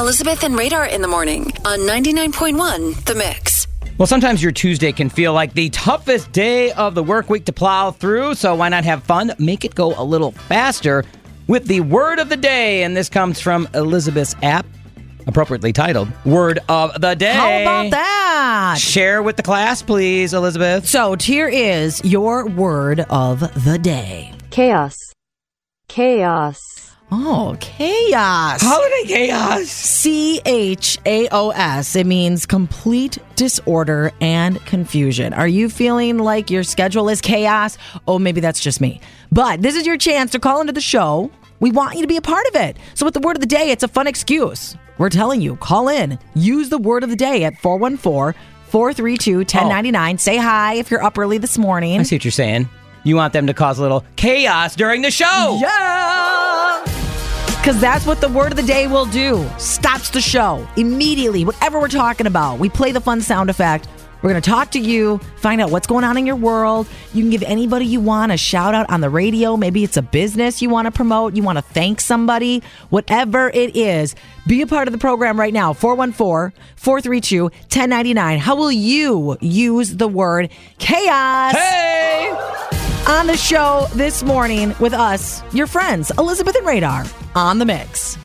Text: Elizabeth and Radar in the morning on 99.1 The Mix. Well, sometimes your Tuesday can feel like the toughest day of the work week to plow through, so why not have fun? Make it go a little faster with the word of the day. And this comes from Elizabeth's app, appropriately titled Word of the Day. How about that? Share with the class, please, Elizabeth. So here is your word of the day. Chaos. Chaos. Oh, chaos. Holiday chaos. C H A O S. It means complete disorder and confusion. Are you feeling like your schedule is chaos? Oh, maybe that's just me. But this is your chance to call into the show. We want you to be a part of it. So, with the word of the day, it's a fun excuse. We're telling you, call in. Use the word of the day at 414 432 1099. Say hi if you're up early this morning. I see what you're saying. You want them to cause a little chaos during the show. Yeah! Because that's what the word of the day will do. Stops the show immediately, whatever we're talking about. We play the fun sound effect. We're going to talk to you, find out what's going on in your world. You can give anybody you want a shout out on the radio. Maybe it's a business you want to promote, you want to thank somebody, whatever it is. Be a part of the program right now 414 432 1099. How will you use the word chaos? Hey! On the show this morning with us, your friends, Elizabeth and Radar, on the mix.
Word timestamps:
Elizabeth 0.00 0.44
and 0.44 0.56
Radar 0.56 0.86
in 0.86 1.02
the 1.02 1.08
morning 1.08 1.42
on 1.66 1.80
99.1 1.80 3.04
The 3.04 3.14
Mix. 3.14 3.66
Well, 3.98 4.06
sometimes 4.06 4.42
your 4.42 4.50
Tuesday 4.50 4.92
can 4.92 5.10
feel 5.10 5.34
like 5.34 5.52
the 5.52 5.68
toughest 5.68 6.32
day 6.32 6.72
of 6.72 6.94
the 6.94 7.02
work 7.02 7.28
week 7.28 7.44
to 7.44 7.52
plow 7.52 7.90
through, 7.90 8.34
so 8.36 8.54
why 8.54 8.70
not 8.70 8.84
have 8.84 9.02
fun? 9.02 9.34
Make 9.38 9.62
it 9.66 9.74
go 9.74 9.92
a 10.00 10.02
little 10.02 10.32
faster 10.32 11.04
with 11.48 11.66
the 11.66 11.82
word 11.82 12.18
of 12.18 12.30
the 12.30 12.38
day. 12.38 12.82
And 12.82 12.96
this 12.96 13.10
comes 13.10 13.40
from 13.40 13.68
Elizabeth's 13.74 14.34
app, 14.42 14.64
appropriately 15.26 15.74
titled 15.74 16.08
Word 16.24 16.60
of 16.70 16.98
the 16.98 17.14
Day. 17.14 17.34
How 17.34 17.60
about 17.60 17.90
that? 17.90 18.76
Share 18.78 19.22
with 19.22 19.36
the 19.36 19.42
class, 19.42 19.82
please, 19.82 20.32
Elizabeth. 20.32 20.88
So 20.88 21.14
here 21.20 21.46
is 21.48 22.02
your 22.06 22.48
word 22.48 23.00
of 23.10 23.40
the 23.66 23.78
day. 23.78 24.32
Chaos. 24.48 24.96
Chaos. 25.88 26.89
Oh, 27.12 27.56
chaos. 27.60 28.60
Holiday 28.62 29.02
chaos. 29.06 29.68
C 29.68 30.40
H 30.44 30.98
A 31.04 31.28
O 31.32 31.50
S. 31.50 31.96
It 31.96 32.06
means 32.06 32.46
complete 32.46 33.18
disorder 33.34 34.12
and 34.20 34.64
confusion. 34.64 35.32
Are 35.32 35.48
you 35.48 35.68
feeling 35.68 36.18
like 36.18 36.50
your 36.50 36.62
schedule 36.62 37.08
is 37.08 37.20
chaos? 37.20 37.78
Oh, 38.06 38.18
maybe 38.18 38.40
that's 38.40 38.60
just 38.60 38.80
me. 38.80 39.00
But 39.32 39.60
this 39.60 39.74
is 39.74 39.86
your 39.86 39.96
chance 39.96 40.30
to 40.32 40.38
call 40.38 40.60
into 40.60 40.72
the 40.72 40.80
show. 40.80 41.30
We 41.58 41.72
want 41.72 41.96
you 41.96 42.02
to 42.02 42.06
be 42.08 42.16
a 42.16 42.22
part 42.22 42.46
of 42.46 42.54
it. 42.54 42.76
So, 42.94 43.04
with 43.04 43.14
the 43.14 43.20
word 43.20 43.36
of 43.36 43.40
the 43.40 43.46
day, 43.46 43.70
it's 43.70 43.82
a 43.82 43.88
fun 43.88 44.06
excuse. 44.06 44.76
We're 44.96 45.10
telling 45.10 45.40
you, 45.40 45.56
call 45.56 45.88
in. 45.88 46.18
Use 46.34 46.68
the 46.68 46.78
word 46.78 47.02
of 47.02 47.10
the 47.10 47.16
day 47.16 47.44
at 47.44 47.56
414 47.58 48.40
432 48.68 49.38
1099. 49.38 50.18
Say 50.18 50.36
hi 50.36 50.74
if 50.74 50.90
you're 50.90 51.02
up 51.02 51.18
early 51.18 51.38
this 51.38 51.58
morning. 51.58 51.98
I 51.98 52.04
see 52.04 52.16
what 52.16 52.24
you're 52.24 52.30
saying. 52.30 52.68
You 53.02 53.16
want 53.16 53.32
them 53.32 53.46
to 53.46 53.54
cause 53.54 53.78
a 53.78 53.82
little 53.82 54.04
chaos 54.16 54.76
during 54.76 55.02
the 55.02 55.10
show. 55.10 55.58
Yeah! 55.60 56.29
Because 57.60 57.78
that's 57.78 58.06
what 58.06 58.22
the 58.22 58.28
word 58.30 58.52
of 58.52 58.56
the 58.56 58.62
day 58.62 58.86
will 58.86 59.04
do. 59.04 59.46
Stops 59.58 60.08
the 60.08 60.20
show 60.20 60.66
immediately, 60.78 61.44
whatever 61.44 61.78
we're 61.78 61.88
talking 61.88 62.26
about. 62.26 62.58
We 62.58 62.70
play 62.70 62.90
the 62.90 63.02
fun 63.02 63.20
sound 63.20 63.50
effect. 63.50 63.86
We're 64.22 64.30
going 64.30 64.40
to 64.40 64.50
talk 64.50 64.70
to 64.70 64.78
you, 64.78 65.18
find 65.36 65.60
out 65.60 65.70
what's 65.70 65.86
going 65.86 66.02
on 66.02 66.16
in 66.16 66.24
your 66.24 66.36
world. 66.36 66.88
You 67.12 67.22
can 67.22 67.30
give 67.30 67.42
anybody 67.42 67.84
you 67.84 68.00
want 68.00 68.32
a 68.32 68.38
shout 68.38 68.74
out 68.74 68.88
on 68.88 69.02
the 69.02 69.10
radio. 69.10 69.58
Maybe 69.58 69.84
it's 69.84 69.98
a 69.98 70.02
business 70.02 70.62
you 70.62 70.70
want 70.70 70.86
to 70.86 70.90
promote, 70.90 71.36
you 71.36 71.42
want 71.42 71.58
to 71.58 71.62
thank 71.62 72.00
somebody, 72.00 72.62
whatever 72.88 73.50
it 73.50 73.76
is. 73.76 74.14
Be 74.46 74.62
a 74.62 74.66
part 74.66 74.88
of 74.88 74.92
the 74.92 74.98
program 74.98 75.38
right 75.38 75.52
now 75.52 75.74
414 75.74 76.58
432 76.76 77.42
1099. 77.42 78.38
How 78.38 78.56
will 78.56 78.72
you 78.72 79.36
use 79.42 79.96
the 79.96 80.08
word 80.08 80.48
chaos? 80.78 81.52
Hey! 81.52 82.59
On 83.10 83.26
the 83.26 83.36
show 83.36 83.88
this 83.94 84.22
morning 84.22 84.72
with 84.78 84.92
us, 84.92 85.42
your 85.52 85.66
friends, 85.66 86.12
Elizabeth 86.16 86.54
and 86.54 86.64
Radar, 86.64 87.04
on 87.34 87.58
the 87.58 87.66
mix. 87.66 88.20